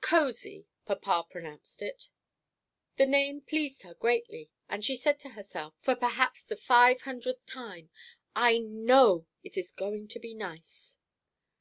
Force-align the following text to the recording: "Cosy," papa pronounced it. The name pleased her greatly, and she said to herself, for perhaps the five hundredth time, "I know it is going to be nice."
"Cosy," 0.00 0.66
papa 0.86 1.24
pronounced 1.30 1.80
it. 1.80 2.08
The 2.96 3.06
name 3.06 3.40
pleased 3.42 3.82
her 3.82 3.94
greatly, 3.94 4.50
and 4.68 4.84
she 4.84 4.96
said 4.96 5.20
to 5.20 5.28
herself, 5.28 5.74
for 5.78 5.94
perhaps 5.94 6.42
the 6.42 6.56
five 6.56 7.02
hundredth 7.02 7.46
time, 7.46 7.90
"I 8.34 8.58
know 8.58 9.26
it 9.44 9.56
is 9.56 9.70
going 9.70 10.08
to 10.08 10.18
be 10.18 10.34
nice." 10.34 10.98